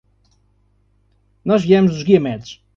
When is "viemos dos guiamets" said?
1.63-2.59